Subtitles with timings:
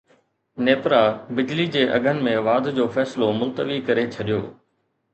[0.67, 1.01] نيپرا
[1.41, 4.45] بجلي جي اگهن ۾ واڌ جو فيصلو ملتوي ڪري ڇڏيو